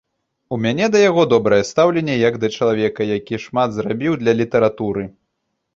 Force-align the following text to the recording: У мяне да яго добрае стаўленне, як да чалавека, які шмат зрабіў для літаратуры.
У 0.55 0.57
мяне 0.65 0.87
да 0.95 1.01
яго 1.09 1.25
добрае 1.33 1.61
стаўленне, 1.71 2.15
як 2.23 2.41
да 2.45 2.53
чалавека, 2.57 3.01
які 3.17 3.43
шмат 3.45 3.69
зрабіў 3.79 4.13
для 4.25 4.33
літаратуры. 4.41 5.11